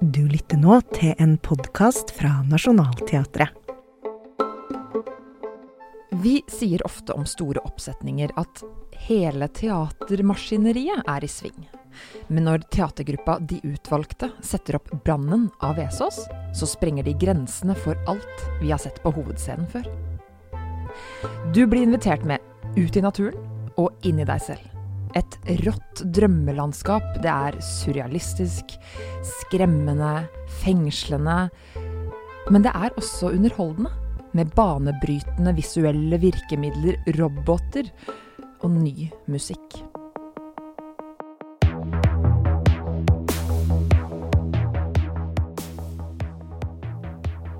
[0.00, 3.48] Du lytter nå til en podkast fra Nationaltheatret.
[6.22, 8.62] Vi sier ofte om store oppsetninger at
[9.08, 11.64] hele teatermaskineriet er i sving.
[12.28, 16.20] Men når teatergruppa De Utvalgte setter opp 'Brannen' av Vesaas,
[16.54, 19.88] så sprenger de grensene for alt vi har sett på hovedscenen før.
[21.54, 22.40] Du blir invitert med
[22.76, 23.38] ut i naturen
[23.76, 24.71] og inn i deg selv.
[25.18, 27.18] Et rått drømmelandskap.
[27.22, 28.76] Det er surrealistisk,
[29.42, 30.24] skremmende,
[30.62, 31.50] fengslende.
[32.50, 33.92] Men det er også underholdende.
[34.32, 37.90] Med banebrytende visuelle virkemidler, roboter
[38.64, 39.82] og ny musikk.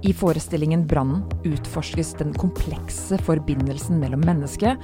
[0.02, 4.74] I forestillingen 'Brannen' utforskes den komplekse forbindelsen mellom menneske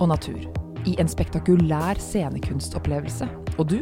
[0.00, 0.67] og natur.
[0.88, 3.26] I en spektakulær scenekunstopplevelse.
[3.60, 3.80] Og du?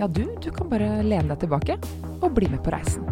[0.00, 1.76] Ja, du, du kan bare lene deg tilbake
[2.22, 3.04] og bli med på reisen.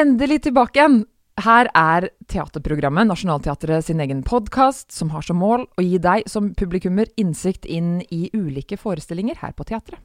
[0.00, 1.02] Endelig tilbake igjen!
[1.40, 6.50] Her er teaterprogrammet, Nationaltheatret sin egen podkast, som har som mål å gi deg som
[6.58, 10.02] publikummer innsikt inn i ulike forestillinger her på teatret.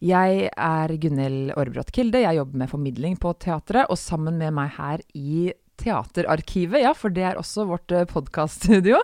[0.00, 4.72] Jeg er Gunhild Aarbrot Kilde, jeg jobber med formidling på teatret, og sammen med meg
[4.78, 8.98] her i Teaterarkivet, ja, for det er også vårt podkaststudio,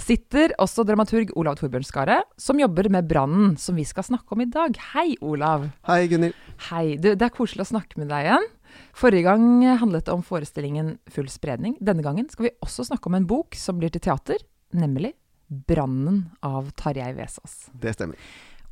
[0.00, 4.48] sitter også dramaturg Olav Torbjørnskaret, som jobber med Brannen, som vi skal snakke om i
[4.48, 4.78] dag.
[4.94, 5.66] Hei, Olav.
[5.88, 6.38] Hei, Gunhild.
[6.70, 6.86] Hei.
[6.96, 8.48] Du, det er koselig å snakke med deg igjen.
[8.92, 11.78] Forrige gang handlet det om forestillingen Full spredning.
[11.80, 14.42] Denne gangen skal vi også snakke om en bok som blir til teater,
[14.76, 15.14] nemlig
[15.52, 17.68] 'Brannen' av Tarjei Vesaas.
[17.72, 18.16] Det stemmer.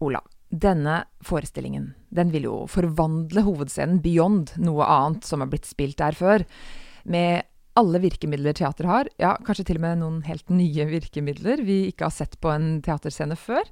[0.00, 5.98] Ola, denne forestillingen den vil jo forvandle hovedscenen beyond noe annet som har blitt spilt
[6.00, 6.44] der før.
[7.04, 7.44] Med
[7.78, 12.08] alle virkemidler teater har, ja, kanskje til og med noen helt nye virkemidler vi ikke
[12.08, 13.62] har sett på en teaterscene før.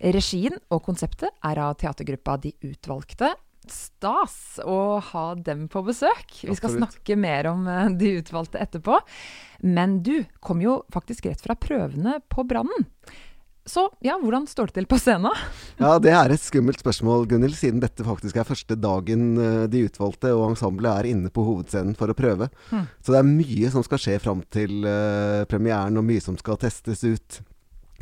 [0.00, 3.34] Regien og konseptet er av teatergruppa De Utvalgte,
[3.72, 6.40] stas å ha dem på besøk.
[6.42, 6.94] Vi skal Absolutt.
[6.96, 8.98] snakke mer om eh, de utvalgte etterpå.
[9.64, 12.88] Men du kom jo faktisk rett fra prøvene på Brannen.
[13.64, 15.32] Så ja, hvordan står det til på scenen?
[15.80, 19.86] Ja, det er et skummelt spørsmål, Gunhild, siden dette faktisk er første dagen eh, de
[19.88, 22.50] utvalgte og ensemblet er inne på hovedscenen for å prøve.
[22.68, 22.84] Mm.
[23.00, 26.60] Så det er mye som skal skje fram til uh, premieren, og mye som skal
[26.60, 27.40] testes ut.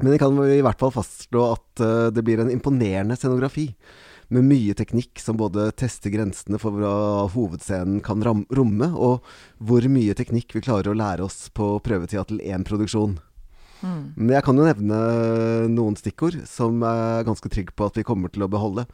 [0.03, 3.69] Men jeg kan i hvert fall fastslå at uh, det blir en imponerende scenografi.
[4.33, 9.27] Med mye teknikk som både tester grensene for hva hovedscenen kan romme, og
[9.61, 13.19] hvor mye teknikk vi klarer å lære oss på prøvetida til én produksjon.
[13.83, 14.15] Mm.
[14.15, 14.99] Men jeg kan jo nevne
[15.75, 18.87] noen stikkord som jeg er ganske trygg på at vi kommer til å beholde.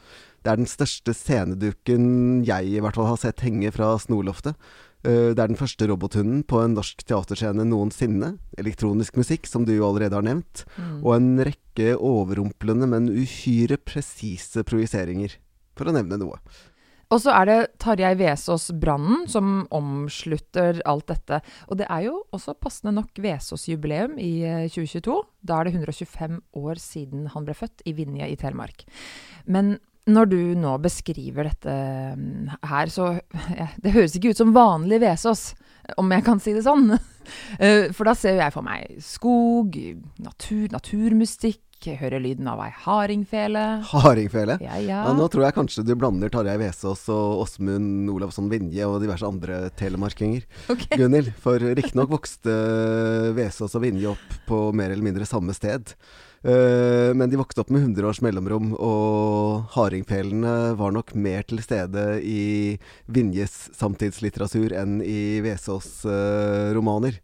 [0.42, 4.56] Det er den største sceneduken jeg i hvert fall har sett henge fra Snorloftet.
[5.06, 8.38] Eh, Det er den første robothunden på en norsk teaterscene noensinne.
[8.58, 10.64] Elektronisk musikk, som du jo allerede har nevnt.
[10.76, 11.04] Mm.
[11.04, 15.38] Og en rekke overrumplende, men uhyre presise projiseringer.
[15.78, 16.40] For å nevne noe.
[17.08, 21.40] Og så er det Tarjei Vesaas 'Brannen' som omslutter alt dette.
[21.68, 25.22] Og det er jo også passende nok Vesaas-jubileum i eh, 2022.
[25.40, 28.84] Da er det 125 år siden han ble født i Vinje i Telemark.
[29.46, 29.78] Men
[30.08, 31.74] når du nå beskriver dette
[32.18, 33.12] mm, her, så
[33.56, 35.52] ja, Det høres ikke ut som vanlig Vesås,
[36.00, 36.92] om jeg kan si det sånn.
[37.60, 39.74] Eh, For da ser jeg for meg skog,
[40.24, 41.60] natur, naturmystikk,
[42.00, 43.64] hører lyden av ei hardingfele.
[43.90, 44.56] Hardingfele.
[44.64, 45.02] Ja, ja.
[45.04, 49.28] Ja, nå tror jeg kanskje du blander Tarjei Vesaas og Åsmund Olavsson Vinje og diverse
[49.28, 50.48] andre telemarkinger.
[50.72, 50.88] Ok.
[51.02, 51.34] Gunhild.
[51.44, 52.56] For riktignok vokste
[53.36, 55.92] Vesaas og Vinje opp på mer eller mindre samme sted.
[56.42, 61.62] Eh, men de vokste opp med 100 års mellomrom, og hardingfelene var nok mer til
[61.64, 62.78] stede i
[63.10, 67.18] Vinjes samtidslitteratur enn i Vesaas eh, romaner.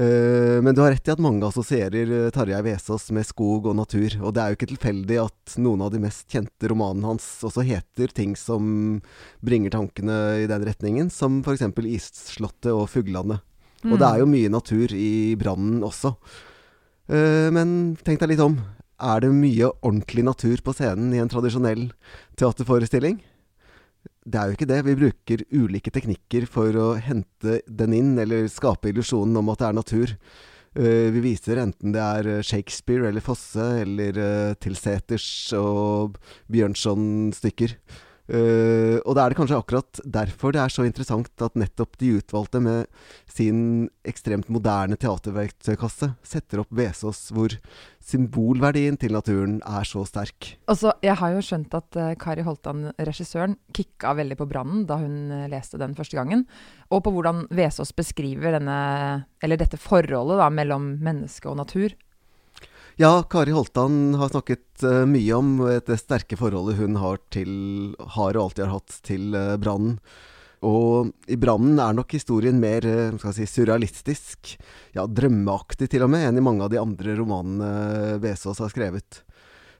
[0.00, 4.16] Eh, men du har rett i at mange assosierer Tarjei Vesaas med skog og natur.
[4.22, 7.66] Og det er jo ikke tilfeldig at noen av de mest kjente romanene hans også
[7.66, 9.02] heter ting som
[9.44, 11.68] bringer tankene i den retningen, som f.eks.
[11.90, 13.44] Isslottet og Fuglandet.
[13.80, 16.12] Og det er jo mye natur i brannen også.
[17.10, 18.58] Eh, men tenk deg litt om.
[19.00, 21.88] Er det mye ordentlig natur på scenen i en tradisjonell
[22.38, 23.18] teaterforestilling?
[24.30, 24.82] Det er jo ikke det.
[24.86, 29.68] Vi bruker ulike teknikker for å hente den inn, eller skape illusjonen om at det
[29.70, 30.14] er natur.
[30.78, 35.26] Eh, vi viser enten det er eh, Shakespeare eller Fosse, eller Tilseters
[35.58, 36.20] og
[36.52, 37.74] Bjørnson-stykker.
[38.30, 42.12] Uh, og det er det kanskje akkurat derfor det er så interessant at nettopp de
[42.20, 42.86] utvalgte med
[43.26, 47.56] sin ekstremt moderne teaterverktøykasse setter opp Vesaas, hvor
[48.06, 50.52] symbolverdien til naturen er så sterk.
[50.70, 55.00] Altså, jeg har jo skjønt at uh, Kari Holtan, regissøren, kicka veldig på brannen da
[55.02, 56.46] hun uh, leste den første gangen.
[56.94, 58.78] Og på hvordan Vesaas beskriver denne,
[59.42, 61.98] dette forholdet da, mellom menneske og natur.
[63.00, 65.54] Ja, Kari Holtan har snakket uh, mye om
[65.86, 67.52] det sterke forholdet hun har, til,
[67.96, 69.94] har og alltid har hatt til uh, brannen.
[70.68, 72.84] Og i 'Brannen' er nok historien mer
[73.32, 74.52] si, surrealistisk,
[74.92, 79.22] ja, drømmeaktig til og med, enn i mange av de andre romanene Vesaas har skrevet.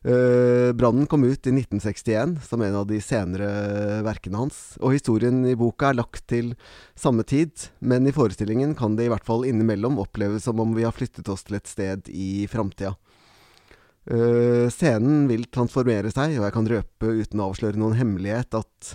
[0.00, 4.62] Uh, 'Brannen' kom ut i 1961 som en av de senere verkene hans.
[4.80, 6.54] Og historien i boka er lagt til
[6.96, 10.88] samme tid, men i forestillingen kan det i hvert fall innimellom oppleves som om vi
[10.88, 12.96] har flyttet oss til et sted i framtida.
[14.08, 18.94] Uh, scenen vil transformere seg, og jeg kan røpe uten å avsløre noen hemmelighet at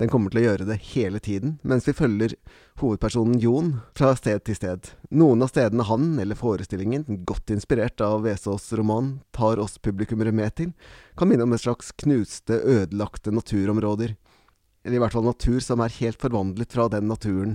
[0.00, 2.34] den kommer til å gjøre det hele tiden, mens vi følger
[2.80, 4.90] hovedpersonen Jon fra sted til sted.
[5.14, 10.56] Noen av stedene han, eller forestillingen, godt inspirert av Vesaas' roman, tar oss publikummere med
[10.58, 10.72] til,
[11.18, 14.16] kan minne om et slags knuste, ødelagte naturområder.
[14.84, 17.54] Eller i hvert fall natur som er helt forvandlet fra den naturen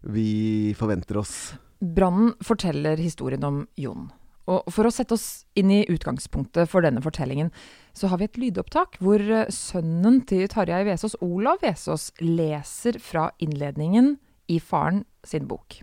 [0.00, 1.34] vi forventer oss.
[1.80, 4.08] Brannen forteller historien om Jon.
[4.48, 7.50] Og for å sette oss inn i utgangspunktet for denne fortellingen,
[7.92, 13.28] så har vi et lydopptak hvor eh, sønnen til Tarjei Vesaas, Olav Vesaas, leser fra
[13.42, 14.14] innledningen
[14.50, 15.82] i faren sin bok.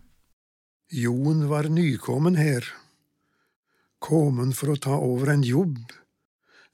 [0.92, 2.66] Jon var nykommen her.
[4.04, 5.80] Kommen for å ta over en jobb.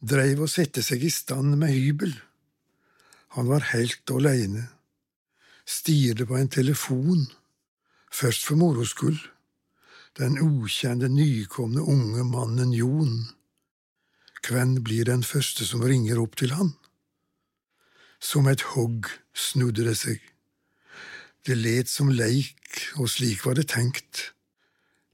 [0.03, 2.13] Dreiv og sette seg i stand med hybel.
[3.37, 4.67] Han var helt aleine.
[5.65, 7.25] Stirret på en telefon.
[8.13, 9.32] Først for moro skyld
[10.17, 13.29] den ukjente, nykomne unge mannen Jon.
[14.47, 16.73] Hvem blir den første som ringer opp til han?
[18.19, 20.19] Som et hogg snudde det seg.
[21.43, 22.61] Det let som leik,
[23.01, 24.29] og slik var det tenkt.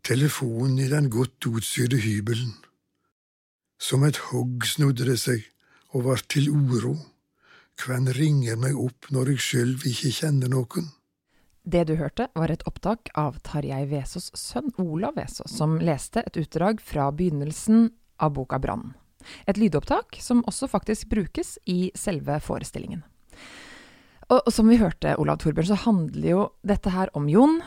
[0.06, 2.54] Telefonen i den godt utsydde hybelen.
[3.80, 5.46] Som et hogg snudde det seg
[5.96, 6.98] og vart til uro.
[7.80, 10.92] Hvem ringer meg opp når jeg sjølv ikke kjenner noen?
[11.70, 16.40] Det du hørte, var et opptak av Tarjei Vesaas' sønn Olav Vesaas, som leste et
[16.42, 18.96] utdrag fra begynnelsen av boka Brann.
[19.46, 23.04] Et lydopptak som også faktisk brukes i selve forestillingen.
[24.32, 27.60] Og, og som vi hørte, Olav Torbjørn, så handler jo dette her om Jon.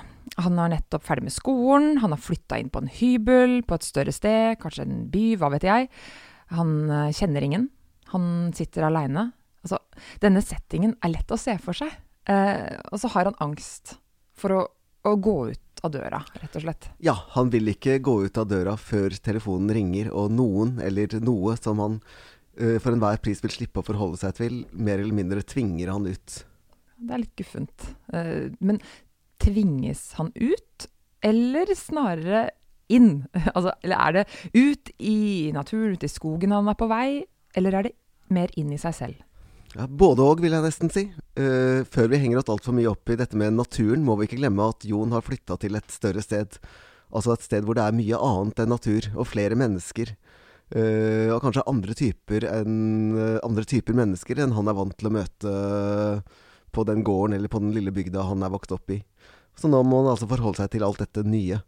[0.43, 3.87] Han er nettopp ferdig med skolen, han har flytta inn på en hybel på et
[3.87, 5.91] større sted, kanskje en by, hva vet jeg.
[6.57, 7.71] Han eh, kjenner ingen.
[8.17, 9.31] Han sitter aleine.
[9.63, 9.79] Altså,
[10.23, 11.93] denne settingen er lett å se for seg.
[12.31, 13.97] Eh, og så har han angst
[14.39, 14.61] for å,
[15.09, 16.89] å, gå ut av døra, rett og slett.
[17.03, 21.57] Ja, han vil ikke gå ut av døra før telefonen ringer, og noen eller noe
[21.59, 21.99] som han
[22.55, 26.07] eh, for enhver pris vil slippe å forholde seg til, mer eller mindre tvinger han
[26.07, 26.39] ut.
[27.03, 27.89] Det er litt guffent.
[28.15, 28.79] Eh, men
[29.43, 30.87] tvinges han ut,
[31.27, 32.47] eller snarere
[32.93, 33.25] inn?
[33.57, 34.25] altså, eller er det
[34.55, 37.25] ut i naturen, ut i skogen han er på vei,
[37.59, 37.97] eller er det
[38.33, 39.29] mer inn i seg selv?
[39.73, 41.07] Ja, Både òg, vil jeg nesten si.
[41.39, 44.41] Uh, før vi henger oss altfor mye opp i dette med naturen, må vi ikke
[44.43, 46.59] glemme at Jon har flytta til et større sted.
[47.13, 50.13] Altså et sted hvor det er mye annet enn natur, og flere mennesker.
[50.73, 52.77] Uh, og kanskje andre typer, enn,
[53.17, 55.57] uh, andre typer mennesker enn han er vant til å møte
[56.73, 59.03] på den gården eller på den lille bygda han er vokst opp i.
[59.57, 61.61] Så nå må han altså forholde seg til alt dette nye.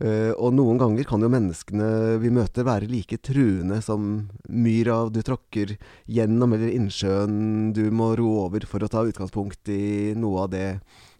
[0.00, 5.20] Uh, og noen ganger kan jo menneskene vi møter være like truende som myra du
[5.20, 5.74] tråkker
[6.08, 10.66] gjennom, eller innsjøen du må ro over for å ta utgangspunkt i noe av det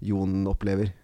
[0.01, 0.95] Jon opplever.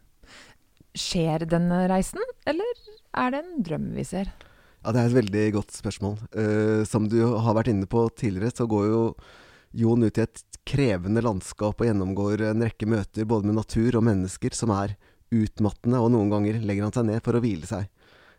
[0.96, 2.80] Skjer denne reisen, eller
[3.20, 4.32] er det en drøm vi ser?
[4.80, 6.16] Ja, Det er et veldig godt spørsmål.
[6.32, 9.02] Uh, som du har vært inne på tidligere, så går jo
[9.76, 14.06] Jon ut i et krevende landskap og gjennomgår en rekke møter både med natur og
[14.08, 14.96] mennesker som er
[15.34, 17.88] utmattende, og noen ganger legger han seg ned for å hvile seg.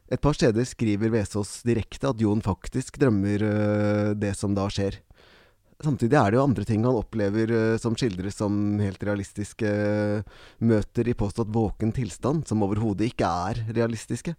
[0.07, 5.01] Et par steder skriver Vesaas direkte at Jon faktisk drømmer øh, det som da skjer.
[5.83, 10.39] Samtidig er det jo andre ting han opplever øh, som skildres som helt realistiske øh,
[10.63, 14.33] møter i påstått våken tilstand, som overhodet ikke er realistiske.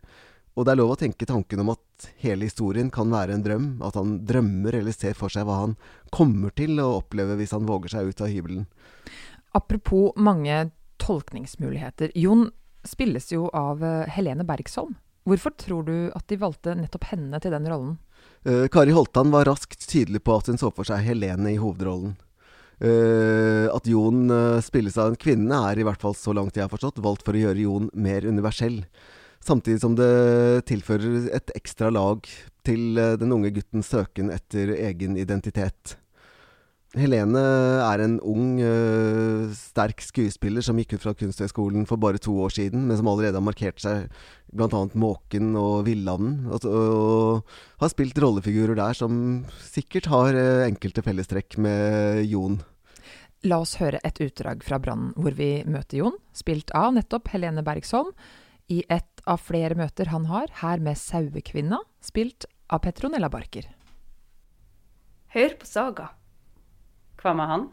[0.59, 3.69] Og det er lov å tenke tanken om at hele historien kan være en drøm,
[3.85, 5.77] at han drømmer eller ser for seg hva han
[6.11, 8.65] kommer til å oppleve hvis han våger seg ut av hybelen.
[9.55, 10.65] Apropos mange
[11.03, 12.13] tolkningsmuligheter.
[12.19, 12.49] Jon
[12.87, 14.97] spilles jo av eh, Helene Bergsholm.
[15.29, 17.99] Hvorfor tror du at de valgte nettopp henne til den rollen?
[18.47, 22.17] Uh, Kari Holtan var raskt tydelig på at hun så for seg Helene i hovedrollen.
[22.79, 26.65] Uh, at Jon uh, spilles av en kvinne, er i hvert fall så langt jeg
[26.65, 28.81] har forstått, valgt for å gjøre Jon mer universell.
[29.45, 32.25] Samtidig som det tilfører et ekstra lag
[32.67, 35.95] til den unge guttens søken etter egen identitet.
[36.97, 37.41] Helene
[37.85, 42.55] er en ung, uh, sterk skuespiller som gikk ut fra Kunsthøgskolen for bare to år
[42.55, 44.07] siden, men som allerede har markert seg
[44.57, 44.81] bl.a.
[44.97, 46.47] Måken og Villanden.
[46.49, 47.53] Og, og,
[47.83, 49.21] har spilt rollefigurer der som
[49.61, 52.57] sikkert har uh, enkelte fellestrekk med Jon.
[53.45, 57.63] La oss høre et utdrag fra Brannen, hvor vi møter Jon, spilt av nettopp Helene
[57.67, 58.15] Bergsholm,
[58.73, 63.69] i et av flere møter han har, her med Sauekvinna, spilt av Petronella Barker.
[65.37, 66.09] Hør på Saga.
[67.19, 67.67] Hva med han?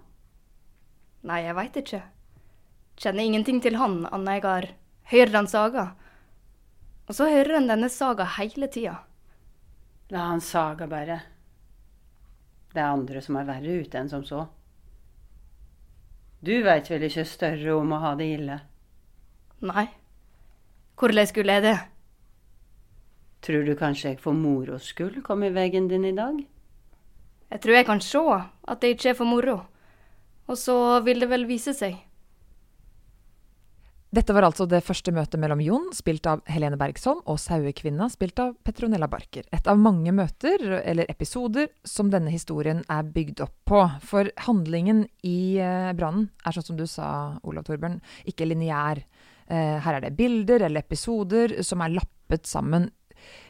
[1.25, 2.01] Nei, jeg veit ikke.
[3.01, 4.67] Kjenner ingenting til han, annet jeg har
[5.11, 5.85] hørt han saga.
[7.05, 8.97] Og så hører en denne saga hele tida.
[10.13, 11.19] La han saga bare.
[12.73, 14.45] Det er andre som er verre ute enn som så.
[16.45, 18.57] Du veit vel ikke større om å ha det ille?
[19.65, 19.85] Nei.
[20.95, 21.77] Hvordan skulle jeg det?
[23.45, 26.37] Tror du kanskje jeg for moro skyld kom i veien din i dag?
[27.55, 28.19] Jeg tror jeg kan se
[28.67, 29.62] at det ikke er for moro.
[30.51, 31.95] Og så vil det vel vise seg.
[34.15, 38.39] Dette var altså det første møtet mellom Jon, spilt av Helene Bergsholm, og Sauekvinna, spilt
[38.43, 39.47] av Petronella Barker.
[39.55, 43.81] Et av mange møter, eller episoder, som denne historien er bygd opp på.
[44.03, 47.07] For handlingen i eh, brannen er sånn som du sa,
[47.47, 49.00] Olav Torbjørn, ikke lineær.
[49.47, 52.91] Eh, her er det bilder eller episoder som er lappet sammen.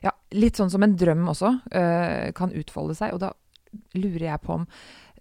[0.06, 3.18] Ja, litt sånn som en drøm også eh, kan utfolde seg.
[3.18, 3.34] Og da
[3.98, 4.70] lurer jeg på om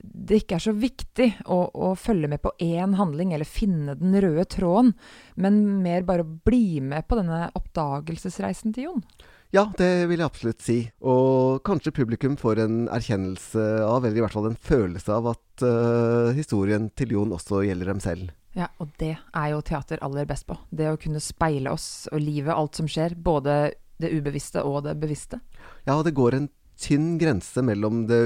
[0.05, 4.17] det ikke er så viktig å, å, følge med på én handling eller finne den
[4.21, 4.93] røde tråden,
[5.41, 9.05] men mer bare å bli med på denne oppdagelsesreisen til Jon?
[9.55, 10.79] Ja, det vil jeg absolutt si.
[11.07, 15.63] Og kanskje publikum får en erkjennelse av, eller i hvert fall en følelse av, at
[15.63, 18.33] uh, historien til Jon også gjelder dem selv.
[18.59, 20.59] Ja, og det er jo teater aller best på.
[20.75, 23.15] Det å kunne speile oss og livet, alt som skjer.
[23.15, 25.39] Både det ubevisste og det bevisste.
[25.87, 28.23] Ja, det går en tynn grense mellom det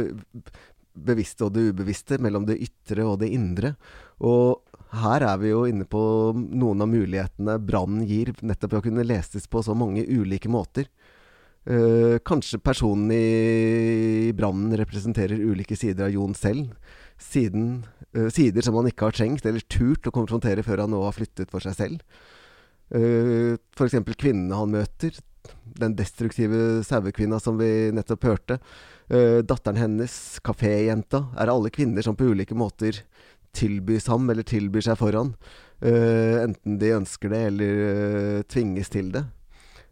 [0.98, 3.74] bevisste og det ubevisste, mellom det ytre og det indre.
[4.24, 4.64] Og
[5.02, 6.00] her er vi jo inne på
[6.34, 10.88] noen av mulighetene brannen gir, nettopp å kunne leses på så mange ulike måter.
[11.68, 16.72] Uh, kanskje personen i brannen representerer ulike sider av Jon selv.
[17.20, 17.82] Siden,
[18.16, 21.16] uh, sider som han ikke har trengt eller turt å konfrontere før han nå har
[21.16, 22.22] flyttet for seg selv.
[22.88, 23.98] Uh, F.eks.
[24.16, 25.18] kvinnene han møter,
[25.78, 28.58] den destruktive sauekvinna som vi nettopp hørte.
[29.08, 30.14] Uh, datteren hennes,
[30.44, 33.02] kaféjenta, er alle kvinner som på ulike måter
[33.56, 35.34] tilbys ham eller tilbyr seg foran.
[35.82, 39.24] Uh, enten de ønsker det eller uh, tvinges til det.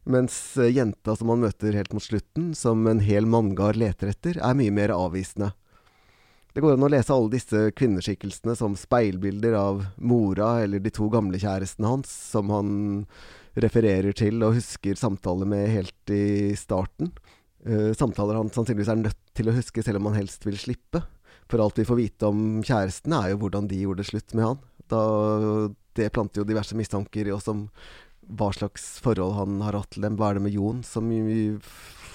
[0.06, 4.58] Mens jenta som han møter helt mot slutten, som en hel manngard leter etter, er
[4.58, 5.50] mye mer avvisende.
[6.54, 11.10] Det går an å lese alle disse kvinneskikkelsene som speilbilder av mora eller de to
[11.12, 12.70] gamle kjærestene hans, som han
[13.62, 17.12] refererer til og husker samtaler med helt i starten.
[17.66, 21.02] Uh, samtaler han sannsynligvis er nødt til å huske, selv om han helst vil slippe.
[21.50, 24.48] For alt vi får vite om kjærestene, er jo hvordan de gjorde det slutt med
[24.48, 24.64] han.
[24.90, 25.02] Da,
[25.98, 27.66] det planter jo diverse mistanker i oss om
[28.26, 30.18] hva slags forhold han har hatt til dem.
[30.18, 31.54] Hva er det med Jon som vi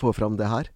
[0.01, 0.71] får fram det her?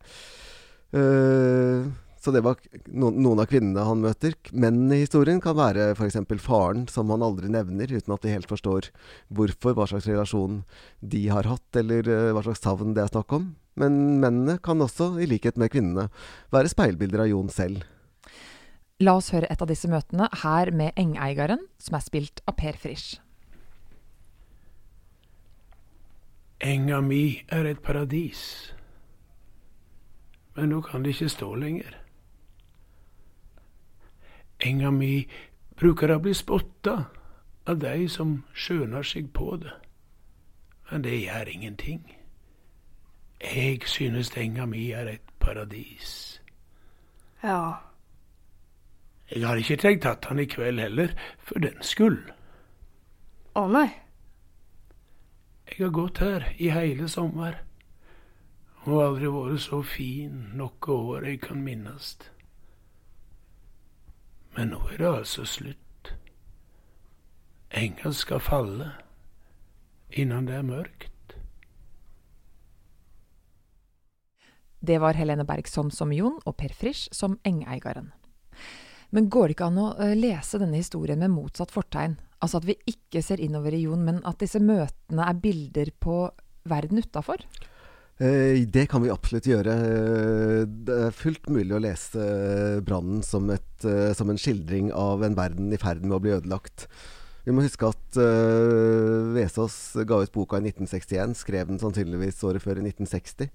[0.96, 1.92] Uh,
[2.26, 2.58] så det var
[2.90, 4.34] noen, av kvinnene han møter.
[4.50, 6.18] Mennene i historien kan være f.eks.
[6.42, 8.90] faren, som han aldri nevner, uten at de helt forstår
[9.30, 10.64] hvorfor, hva slags relasjon
[11.06, 13.52] de har hatt, eller uh, hva slags savn det er snakk om.
[13.78, 16.08] Men mennene kan også, i likhet med kvinnene,
[16.56, 17.84] være speilbilder av Jon selv.
[19.04, 22.80] La oss høre et av disse møtene, her med Engeigaren, som er spilt av Per
[22.80, 23.20] Frisch.
[26.64, 28.72] Enga mi er et paradis,
[30.56, 32.00] men nå kan det ikke stå lenger.
[34.64, 35.28] Enga mi
[35.76, 36.96] bruker å bli spotta
[37.66, 39.74] av dei som skjøner seg på det,
[40.92, 42.06] men det gjør ingenting.
[43.42, 46.40] Jeg synes enga mi er et paradis.
[47.44, 47.74] Ja.
[49.32, 52.32] Jeg har ikke tenkt tatt han i kveld heller, for den skyld.
[53.56, 53.88] Å nei.
[55.66, 57.58] Jeg har gått her i hele sommer,
[58.86, 62.14] og aldri vært så fin noe år jeg kan minnes.
[64.56, 66.14] Men nå er det altså slutt.
[67.76, 68.92] Enga skal falle
[70.16, 71.12] innan det er mørkt.
[74.86, 78.12] Det var Helene Bergson som Jon og Per Frisch som Engeigaren.
[79.10, 82.18] Men går det ikke an å eh, lese denne historien med motsatt fortegn?
[82.44, 86.20] Altså at vi ikke ser innover i Jon, men at disse møtene er bilder på
[86.70, 87.42] verden utafor?
[88.18, 89.74] Eh, det kan vi absolutt gjøre.
[89.76, 93.50] Eh, det er fullt mulig å lese eh, brannen som,
[93.82, 96.88] som, en skildring av en verden i ferd med å bli ødelagt.
[97.46, 98.18] Vi må huske at
[99.36, 99.76] Vesaas
[100.10, 103.52] ga ut boka i 1961, skrev den sannsynligvis året før i 1960.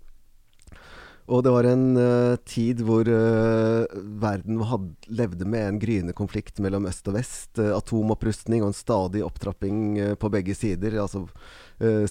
[1.30, 3.84] Og det var en uh, tid hvor uh,
[4.22, 7.52] verden had, levde med en gryende konflikt mellom øst og vest.
[7.60, 10.98] Uh, atomopprustning og en stadig opptrapping på begge sider.
[11.02, 11.26] Altså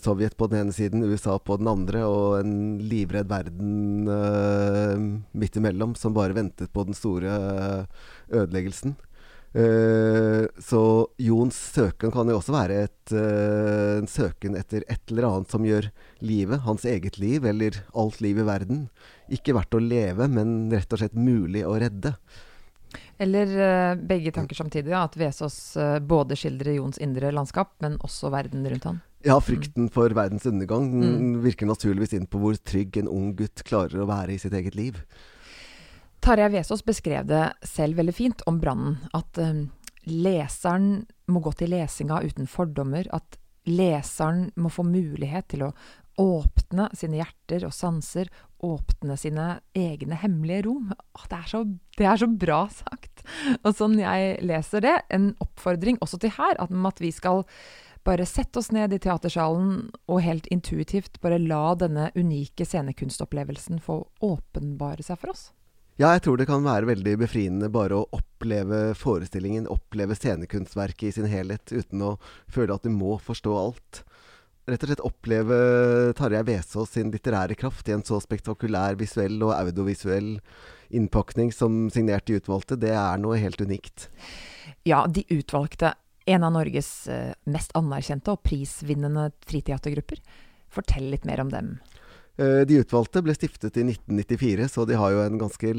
[0.02, 4.10] Sovjet på den ene siden, USA på den andre, og en livredd verden
[5.30, 7.36] midt imellom som bare ventet på den store
[8.34, 8.96] ødeleggelsen.
[9.50, 10.82] Uh, så
[11.18, 15.66] Jons søken kan jo også være et, uh, en søken etter et eller annet som
[15.66, 15.88] gjør
[16.22, 18.84] livet, hans eget liv, eller alt liv i verden,
[19.34, 22.14] ikke verdt å leve, men rett og slett mulig å redde.
[23.18, 25.58] Eller uh, begge tanker samtidig, at Vesaas
[26.06, 29.02] både skildrer Jons indre landskap, men også verden rundt han.
[29.26, 29.92] Ja, frykten mm.
[29.92, 31.34] for verdens undergang mm.
[31.44, 34.78] virker naturligvis inn på hvor trygg en ung gutt klarer å være i sitt eget
[34.78, 35.02] liv.
[36.20, 38.98] Tarjei Vesaas beskrev det selv veldig fint om brannen.
[39.16, 39.70] At um,
[40.10, 43.08] leseren må gå til lesinga uten fordommer.
[43.16, 45.74] At leseren må få mulighet til å
[46.20, 48.32] åpne sine hjerter og sanser.
[48.66, 50.90] Åpne sine egne hemmelige rom.
[50.92, 51.64] Åh, det, er så,
[51.96, 53.24] det, er så, bra sagt!
[53.64, 57.46] Og sånn jeg leser det, en oppfordring også til her, om at vi skal
[58.08, 64.02] bare sette oss ned i teatersalen og helt intuitivt bare la denne unike scenekunstopplevelsen få
[64.26, 65.50] åpenbare seg for oss.
[66.00, 71.16] Ja, jeg tror det kan være veldig befriende bare å oppleve forestillingen, oppleve scenekunstverket i
[71.18, 72.14] sin helhet, uten å
[72.48, 74.00] føle at du må forstå alt.
[74.70, 75.58] Rett og slett oppleve
[76.16, 80.38] Tarjei Vesaas sin litterære kraft i en så spektakulær visuell og audiovisuell
[80.96, 84.08] innpakning som signert De utvalgte, det er noe helt unikt.
[84.88, 90.24] Ja, De utvalgte, en av Norges eh, mest anerkjente og prisvinnende friteatergrupper.
[90.72, 91.76] Fortell litt mer om dem.
[92.40, 95.72] Eh, de utvalgte ble stiftet i 1994, så de har jo en ganske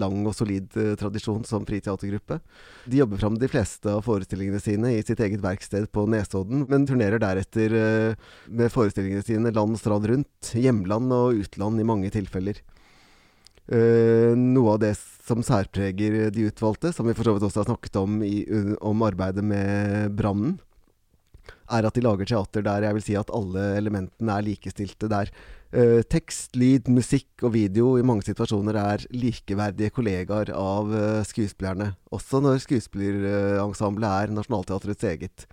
[0.00, 2.40] lang og solid uh, tradisjon som friteatergruppe.
[2.90, 6.88] De jobber fram de fleste av forestillingene sine i sitt eget verksted på Nesodden, men
[6.88, 12.10] turnerer deretter uh, med forestillingene sine land og strand rundt, hjemland og utland i mange
[12.14, 12.58] tilfeller.
[13.70, 17.98] Noe av det som særpreger de utvalgte, som vi for så vidt også har snakket
[18.00, 18.40] om i,
[18.82, 20.56] om arbeidet med brannen,
[21.70, 25.06] er at de lager teater der jeg vil si at alle elementene er likestilte.
[25.12, 25.30] Der
[25.76, 31.92] uh, tekst, lyd, musikk og video i mange situasjoner er likeverdige kollegaer av uh, skuespillerne.
[32.14, 35.46] Også når skuespillerensemblet er Nationaltheatrets eget.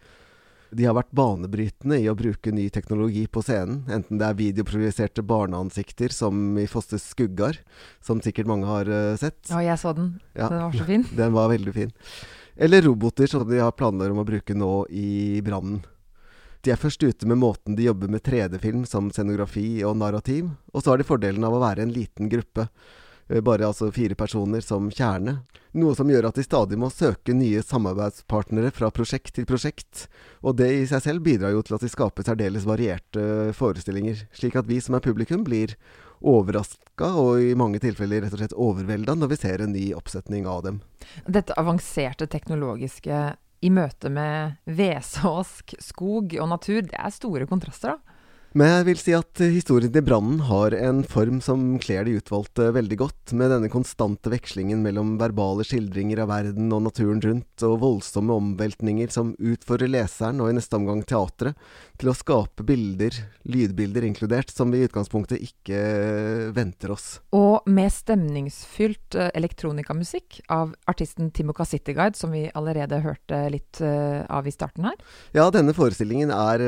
[0.76, 5.24] De har vært banebrytende i å bruke ny teknologi på scenen, enten det er videoprojiserte
[5.24, 7.62] barneansikter som i Fosses skuggar,
[8.04, 9.40] som sikkert mange har uh, sett.
[9.48, 10.18] Ja, jeg så den.
[10.34, 10.50] Ja.
[10.52, 11.08] Den var så fin.
[11.22, 11.94] Den var veldig fin.
[12.58, 15.84] Eller roboter, som de har planer om å bruke nå i Brannen.
[16.66, 20.84] De er først ute med måten de jobber med 3D-film som scenografi og narrativ, og
[20.84, 22.68] så har de fordelen av å være en liten gruppe.
[23.28, 25.40] Eh, bare altså fire personer som kjerne.
[25.78, 30.08] Noe som gjør at de stadig må søke nye samarbeidspartnere fra prosjekt til prosjekt.
[30.42, 34.58] Og det i seg selv bidrar jo til at de skaper særdeles varierte forestillinger, slik
[34.58, 35.76] at vi som er publikum blir
[36.18, 40.48] overraska og i mange tilfeller rett og slett overvelda når vi ser en ny oppsetning
[40.50, 40.80] av dem.
[41.28, 43.20] Dette avanserte teknologiske
[43.62, 48.18] i møte med vesåsk, skog og natur, det er store kontraster, da.
[48.58, 52.72] Men jeg vil si at historien til brannen har en form som kler de utvalgte
[52.74, 57.82] veldig godt, med denne konstante vekslingen mellom verbale skildringer av verden og naturen rundt, og
[57.84, 61.60] voldsomme omveltninger som utfordrer leseren, og i neste omgang teatret,
[61.98, 63.16] til å skape bilder,
[63.50, 65.82] lydbilder inkludert, som vi i utgangspunktet ikke
[66.56, 67.08] venter oss.
[67.36, 74.24] Og med stemningsfylt uh, elektronikamusikk av artisten Timoka Cityguide, som vi allerede hørte litt uh,
[74.30, 74.98] av i starten her.
[75.38, 76.64] Ja, denne forestillingen er,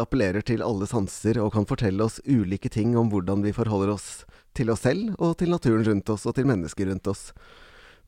[0.00, 4.10] appellerer til alle sanser og kan fortelle oss ulike ting om hvordan vi forholder oss
[4.56, 7.30] til oss selv, og til naturen rundt oss, og til mennesker rundt oss.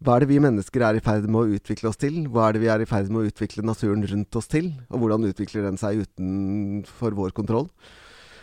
[0.02, 2.24] Hva er det vi mennesker er i ferd med å utvikle oss til?
[2.32, 4.72] Hva er det vi er i ferd med å utvikle naturen rundt oss til?
[4.90, 7.68] Og hvordan utvikler den seg utenfor vår kontroll?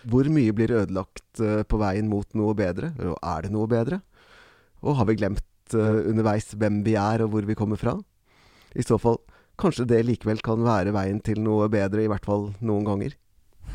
[0.07, 2.93] Hvor mye blir ødelagt uh, på veien mot noe bedre?
[3.03, 3.99] Og er det noe bedre?
[4.79, 7.97] Og har vi glemt uh, underveis hvem vi er og hvor vi kommer fra?
[8.71, 9.19] I så fall,
[9.59, 13.19] kanskje det likevel kan være veien til noe bedre, i hvert fall noen ganger.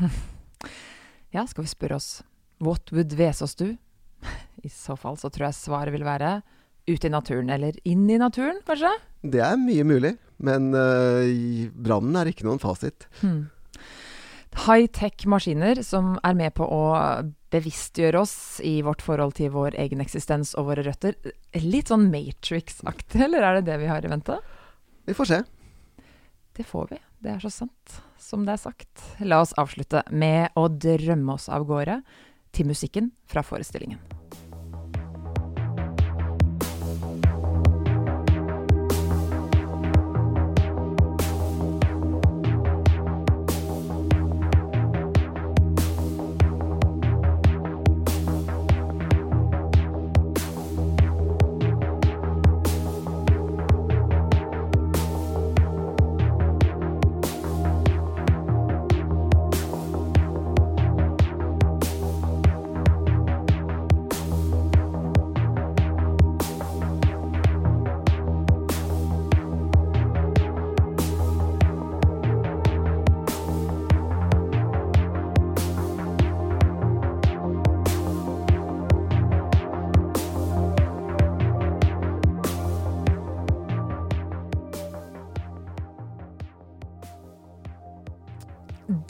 [1.35, 2.09] ja, skal vi spørre oss
[2.65, 3.75] What would Vesos do?
[4.65, 6.39] I så fall så tror jeg svaret vil være
[6.87, 8.91] ut i naturen, eller inn i naturen, kanskje?
[9.25, 11.25] Det er mye mulig, men uh,
[11.73, 13.07] brannen er ikke noen fasit.
[13.21, 13.47] Hmm.
[14.65, 16.83] High-tech maskiner som er med på å
[17.51, 21.17] bevisstgjøre oss i vårt forhold til vår egen eksistens og våre røtter.
[21.59, 24.39] Litt sånn Matrix-aktig, eller er det det vi har i vente?
[25.05, 25.41] Vi får se.
[26.55, 27.01] Det får vi.
[27.25, 29.05] Det er så sant som det er sagt.
[29.19, 31.99] La oss avslutte med å drømme oss av gårde
[32.55, 34.14] til musikken fra forestillingen.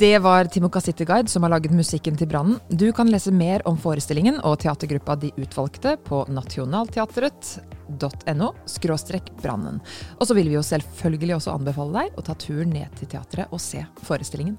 [0.06, 2.60] Det var Timoka Cityguide som har laget musikken til brannen.
[2.70, 9.82] Du kan lese mer om forestillingen og teatergruppa De utvalgte på nasjonalteatret.no skråstrek brannen.
[10.20, 13.50] Og så vil vi jo selvfølgelig også anbefale deg å ta turen ned til teatret
[13.50, 14.58] og se forestillingen.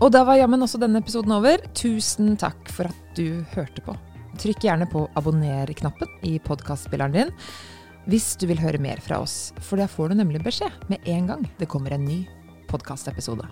[0.00, 1.60] Og da var jammen også denne episoden over.
[1.76, 3.92] Tusen takk for at du hørte på.
[4.40, 7.28] Trykk gjerne på abonner-knappen i podkastspilleren din
[8.08, 11.28] hvis du vil høre mer fra oss, for da får du nemlig beskjed med en
[11.28, 12.24] gang det kommer en ny
[12.72, 13.44] podkastepisode.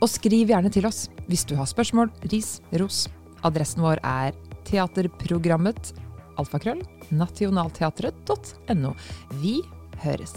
[0.00, 3.06] Og skriv gjerne til oss hvis du har spørsmål, ris, ros.
[3.46, 4.36] Adressen vår er
[4.68, 5.92] teaterprogrammet
[6.38, 8.94] alfakrøll nationaltheatret.no.
[9.42, 9.58] Vi
[10.04, 10.34] høres.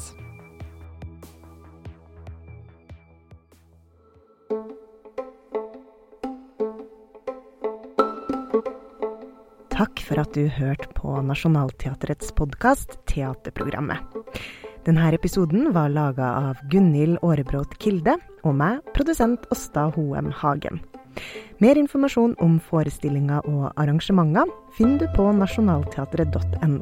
[9.72, 14.04] Takk for at du hørte på Nationaltheatrets podkast Teaterprogrammet.
[14.82, 20.82] Denne episoden var laga av Gunhild Aarebrot Kilde og meg, produsent Åsta Hoem Hagen.
[21.62, 26.82] Mer informasjon om forestillinger og arrangementer finner du på nasjonalteatret.no.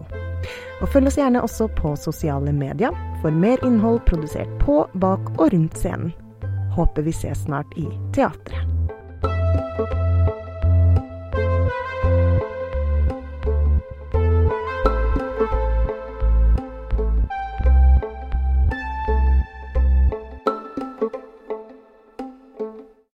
[0.80, 5.50] Og følg oss gjerne også på sosiale medier for mer innhold produsert på, bak og
[5.52, 6.16] rundt scenen.
[6.80, 8.79] Håper vi ses snart i teatret.